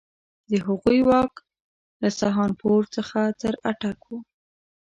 [0.49, 1.33] د هغوی واک
[2.01, 4.19] له سهارنپور څخه تر اټک وو.